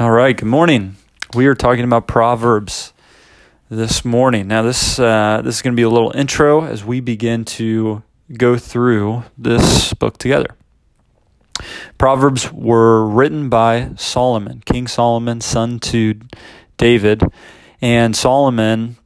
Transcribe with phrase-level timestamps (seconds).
[0.00, 0.96] All right, good morning.
[1.34, 2.94] We are talking about Proverbs
[3.68, 4.48] this morning.
[4.48, 8.02] Now, this uh, this is going to be a little intro as we begin to
[8.32, 10.56] go through this book together.
[11.98, 16.18] Proverbs were written by Solomon, King Solomon, son to
[16.78, 17.22] David,
[17.82, 18.96] and Solomon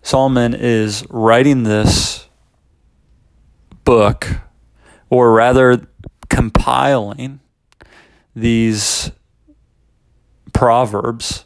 [0.00, 2.30] Solomon is writing this
[3.84, 4.26] book,
[5.10, 5.86] or rather
[6.30, 7.40] compiling
[8.34, 9.10] these
[10.58, 11.44] Proverbs,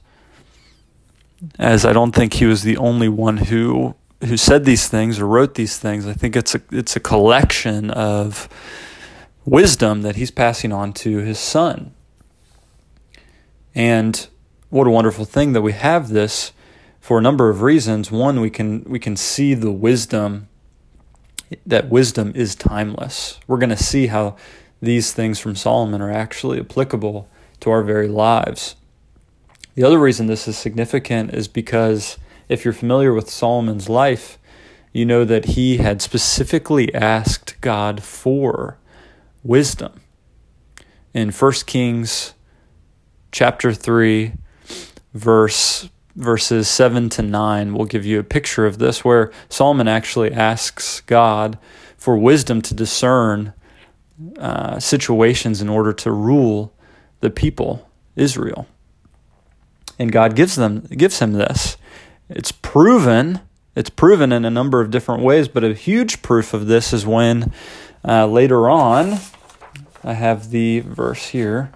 [1.58, 3.94] as I don't think he was the only one who
[4.24, 6.06] who said these things or wrote these things.
[6.06, 8.48] I think it's a it's a collection of
[9.44, 11.92] wisdom that he's passing on to his son.
[13.74, 14.26] And
[14.70, 16.52] what a wonderful thing that we have this
[16.98, 18.10] for a number of reasons.
[18.10, 20.48] One, we can we can see the wisdom
[21.66, 23.38] that wisdom is timeless.
[23.46, 24.36] We're going to see how
[24.80, 27.28] these things from Solomon are actually applicable
[27.60, 28.74] to our very lives.
[29.74, 34.38] The other reason this is significant is because if you're familiar with Solomon's life,
[34.92, 38.78] you know that he had specifically asked God for
[39.42, 40.02] wisdom.
[41.14, 42.34] In 1 Kings
[43.30, 44.34] chapter 3
[45.14, 50.30] verse verses 7 to 9 will give you a picture of this where Solomon actually
[50.30, 51.58] asks God
[51.96, 53.54] for wisdom to discern
[54.38, 56.74] uh, situations in order to rule
[57.20, 58.66] the people Israel
[59.98, 61.76] and God gives them gives him this.
[62.28, 63.40] It's proven.
[63.74, 67.06] It's proven in a number of different ways, but a huge proof of this is
[67.06, 67.52] when
[68.06, 69.18] uh, later on,
[70.04, 71.72] I have the verse here.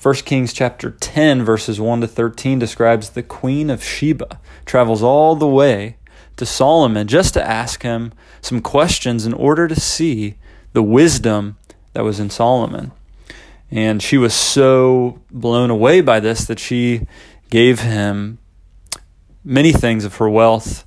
[0.00, 5.34] 1 Kings chapter 10, verses 1 to 13 describes the queen of Sheba travels all
[5.34, 5.96] the way
[6.36, 10.34] to Solomon just to ask him some questions in order to see
[10.74, 11.56] the wisdom
[11.94, 12.92] that was in Solomon.
[13.70, 17.06] And she was so blown away by this that she
[17.50, 18.38] gave him
[19.44, 20.84] many things of her wealth.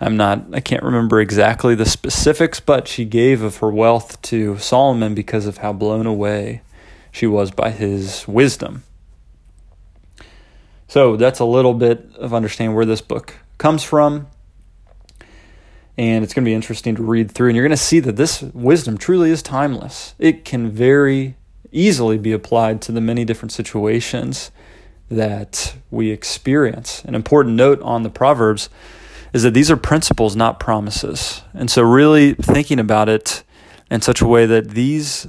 [0.00, 4.58] I'm not, I can't remember exactly the specifics, but she gave of her wealth to
[4.58, 6.62] Solomon because of how blown away
[7.12, 8.82] she was by his wisdom.
[10.88, 14.26] So that's a little bit of understanding where this book comes from.
[15.96, 17.48] And it's going to be interesting to read through.
[17.48, 20.14] And you're going to see that this wisdom truly is timeless.
[20.18, 21.36] It can very
[21.70, 24.50] easily be applied to the many different situations
[25.10, 27.04] that we experience.
[27.04, 28.68] An important note on the Proverbs
[29.32, 31.42] is that these are principles, not promises.
[31.52, 33.42] And so, really thinking about it
[33.90, 35.28] in such a way that these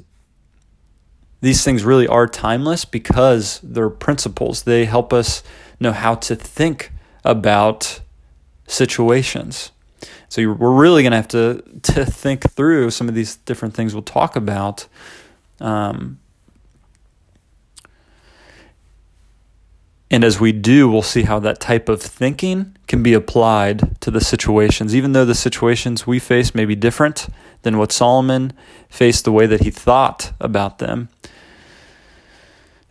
[1.42, 4.64] these things really are timeless because they're principles.
[4.64, 5.44] They help us
[5.80, 6.92] know how to think
[7.24, 8.00] about
[8.68, 9.72] situations.
[10.30, 13.94] So we're really going to have to to think through some of these different things
[13.94, 14.88] we'll talk about
[15.60, 16.20] um,
[20.16, 24.10] And as we do, we'll see how that type of thinking can be applied to
[24.10, 24.96] the situations.
[24.96, 27.28] Even though the situations we face may be different
[27.64, 28.54] than what Solomon
[28.88, 31.10] faced, the way that he thought about them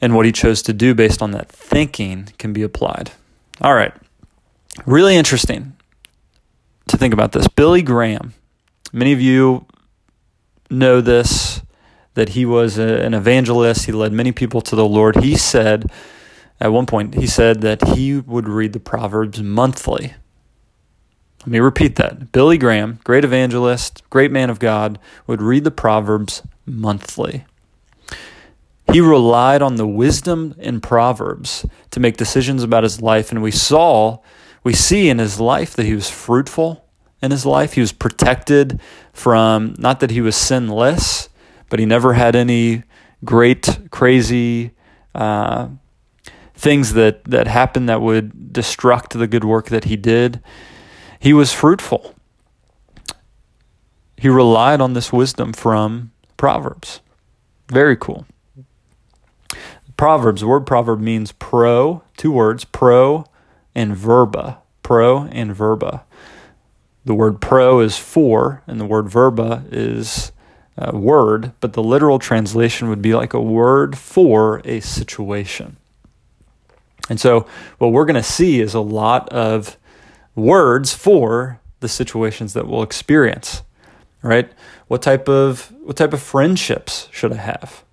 [0.02, 3.12] and what he chose to do based on that thinking can be applied.
[3.62, 3.94] All right.
[4.84, 5.72] Really interesting
[6.88, 7.48] to think about this.
[7.48, 8.34] Billy Graham,
[8.92, 9.64] many of you
[10.68, 11.62] know this,
[12.12, 15.24] that he was a, an evangelist, he led many people to the Lord.
[15.24, 15.90] He said,
[16.60, 20.14] at one point, he said that he would read the Proverbs monthly.
[21.40, 22.32] Let me repeat that.
[22.32, 27.44] Billy Graham, great evangelist, great man of God, would read the Proverbs monthly.
[28.92, 33.50] He relied on the wisdom in Proverbs to make decisions about his life, and we
[33.50, 34.20] saw,
[34.62, 36.84] we see in his life that he was fruitful
[37.20, 37.72] in his life.
[37.74, 38.80] He was protected
[39.12, 41.28] from, not that he was sinless,
[41.68, 42.84] but he never had any
[43.24, 44.72] great, crazy,
[45.14, 45.68] uh,
[46.54, 50.40] things that, that happened that would destruct the good work that he did.
[51.18, 52.14] He was fruitful.
[54.16, 57.00] He relied on this wisdom from Proverbs.
[57.68, 58.26] Very cool.
[59.96, 63.24] Proverbs, the word proverb means pro, two words, pro
[63.74, 64.58] and verba.
[64.82, 66.04] Pro and verba.
[67.04, 70.32] The word pro is for, and the word verba is
[70.92, 75.76] word, but the literal translation would be like a word for a situation.
[77.08, 77.46] And so,
[77.78, 79.76] what we're going to see is a lot of
[80.34, 83.62] words for the situations that we'll experience.
[84.22, 84.50] Right?
[84.88, 87.84] What type of what type of friendships should I have?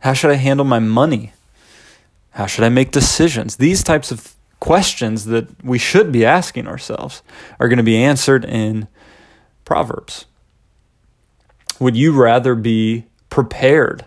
[0.00, 1.32] How should I handle my money?
[2.30, 3.56] How should I make decisions?
[3.56, 7.22] These types of questions that we should be asking ourselves
[7.60, 8.88] are going to be answered in
[9.64, 10.24] Proverbs.
[11.80, 14.04] Would you rather be prepared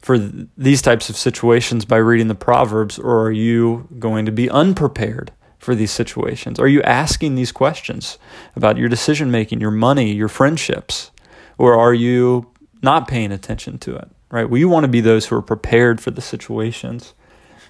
[0.00, 4.32] for th- these types of situations by reading the Proverbs, or are you going to
[4.32, 6.58] be unprepared for these situations?
[6.58, 8.18] Are you asking these questions
[8.56, 11.10] about your decision making, your money, your friendships,
[11.58, 12.50] or are you
[12.82, 14.08] not paying attention to it?
[14.30, 14.48] Right?
[14.48, 17.14] We want to be those who are prepared for the situations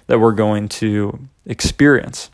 [0.07, 2.29] that we're going to experience.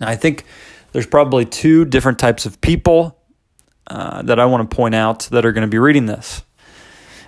[0.00, 0.44] Now, I think
[0.92, 3.18] there's probably two different types of people
[3.86, 6.42] uh, that I want to point out that are going to be reading this.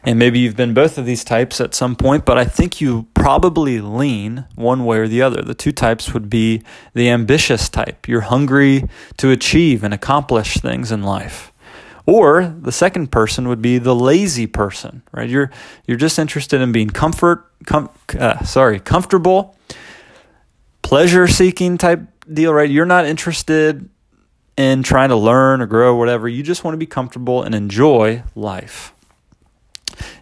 [0.06, 3.06] And maybe you've been both of these types at some point, but I think you
[3.14, 5.40] probably lean one way or the other.
[5.40, 6.62] The two types would be
[6.92, 8.06] the ambitious type.
[8.06, 8.86] You're hungry
[9.16, 11.52] to achieve and accomplish things in life.
[12.06, 15.28] Or the second person would be the lazy person, right?
[15.28, 15.50] You're
[15.86, 19.56] you're just interested in being comfort, com, uh, sorry, comfortable,
[20.82, 22.68] pleasure seeking type deal, right?
[22.68, 23.88] You're not interested
[24.58, 26.28] in trying to learn or grow or whatever.
[26.28, 28.93] You just want to be comfortable and enjoy life.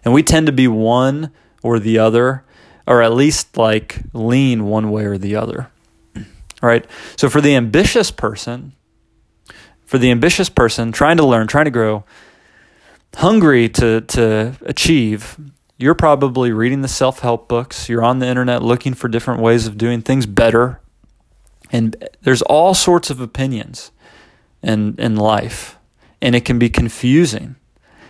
[0.03, 1.31] And we tend to be one
[1.61, 2.43] or the other,
[2.85, 5.69] or at least like lean one way or the other.
[6.61, 6.85] Right?
[7.17, 8.73] So for the ambitious person,
[9.85, 12.03] for the ambitious person trying to learn, trying to grow,
[13.15, 15.37] hungry to to achieve,
[15.77, 19.77] you're probably reading the self-help books, you're on the internet looking for different ways of
[19.77, 20.79] doing things better.
[21.71, 23.91] And there's all sorts of opinions
[24.61, 25.77] in in life,
[26.21, 27.55] and it can be confusing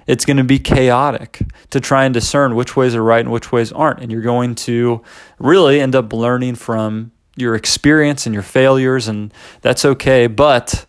[0.08, 3.52] it's going to be chaotic to try and discern which ways are right and which
[3.52, 4.00] ways aren't.
[4.02, 5.02] And you're going to
[5.40, 10.28] really end up learning from your experience and your failures, and that's okay.
[10.28, 10.86] But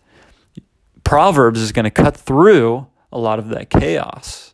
[1.03, 4.53] Proverbs is going to cut through a lot of that chaos,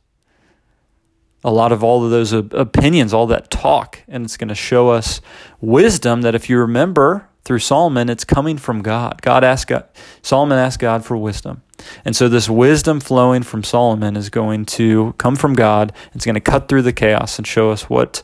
[1.44, 4.90] a lot of all of those opinions, all that talk, and it's going to show
[4.90, 5.22] us
[5.60, 9.22] wisdom that if you remember through Solomon, it's coming from God.
[9.22, 9.88] God asked God,
[10.22, 11.64] Solomon asked God for wisdom.
[12.06, 15.92] And so this wisdom flowing from Solomon is going to come from God.
[16.14, 18.24] It's going to cut through the chaos and show us what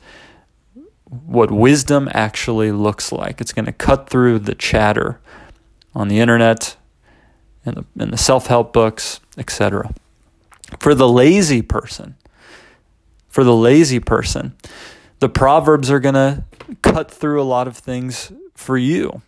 [1.09, 3.39] what wisdom actually looks like.
[3.39, 5.21] It's going to cut through the chatter
[5.95, 6.75] on the internet
[7.65, 9.89] and the, and the self-help books, etc.
[10.79, 12.15] For the lazy person,
[13.29, 14.57] for the lazy person,
[15.19, 16.43] the proverbs are going to
[16.81, 19.21] cut through a lot of things for you.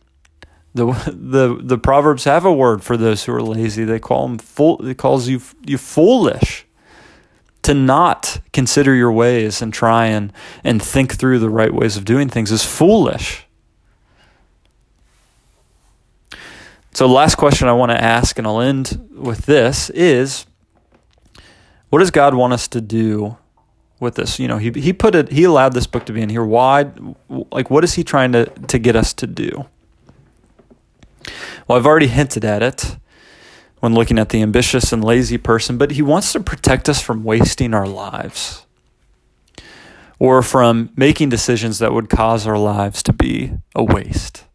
[0.73, 3.83] The, the the proverbs have a word for those who are lazy.
[3.85, 4.85] They call them full.
[4.85, 6.65] It calls you you foolish
[7.63, 10.31] to not consider your ways and try and
[10.63, 13.45] and think through the right ways of doing things is foolish.
[16.93, 20.45] So, last question I want to ask, and I'll end with this: is
[21.89, 23.37] what does God want us to do
[23.99, 24.39] with this?
[24.39, 25.31] You know, he he put it.
[25.31, 26.43] He allowed this book to be in here.
[26.43, 26.91] Why?
[27.51, 29.65] Like, what is he trying to to get us to do?
[31.67, 32.97] Well, I've already hinted at it
[33.79, 37.23] when looking at the ambitious and lazy person, but he wants to protect us from
[37.23, 38.65] wasting our lives
[40.17, 44.45] or from making decisions that would cause our lives to be a waste.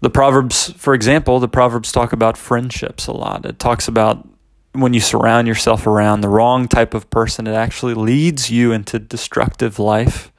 [0.00, 3.46] The Proverbs, for example, the Proverbs talk about friendships a lot.
[3.46, 4.28] It talks about
[4.72, 8.98] when you surround yourself around the wrong type of person, it actually leads you into
[8.98, 10.30] destructive life.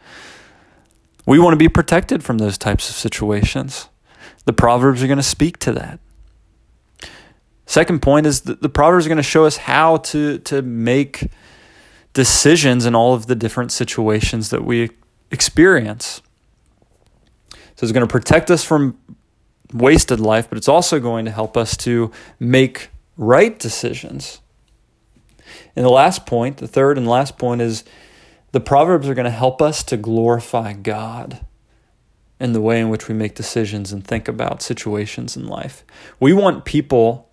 [1.26, 3.90] We want to be protected from those types of situations.
[4.46, 6.00] The Proverbs are going to speak to that.
[7.66, 11.30] Second point is that the Proverbs are going to show us how to, to make
[12.14, 14.90] decisions in all of the different situations that we
[15.32, 16.22] experience.
[17.76, 18.98] So it's going to protect us from
[19.74, 24.42] wasted life, but it's also going to help us to make right decisions.
[25.76, 27.84] And the last point, the third and last point, is
[28.52, 31.46] the Proverbs are going to help us to glorify God
[32.40, 35.84] in the way in which we make decisions and think about situations in life.
[36.20, 37.30] We want people,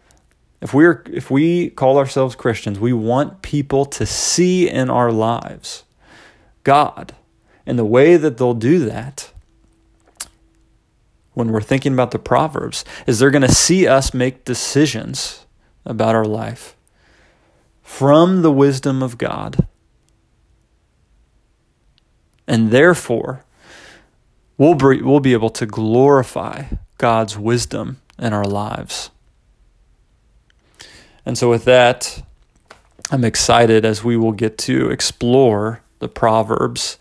[0.60, 5.84] if we're if we call ourselves Christians, we want people to see in our lives
[6.62, 7.14] God.
[7.66, 9.30] And the way that they'll do that
[11.34, 15.46] when we're thinking about the Proverbs is they're going to see us make decisions
[15.84, 16.76] about our life
[17.82, 19.66] from the wisdom of God.
[22.46, 23.44] And therefore,
[24.56, 26.64] we'll we'll be able to glorify
[26.98, 29.10] God's wisdom in our lives.
[31.26, 32.22] And so, with that,
[33.10, 36.98] I'm excited as we will get to explore the Proverbs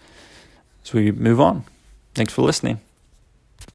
[0.84, 1.66] as we move on.
[2.13, 2.80] Thanks for listening.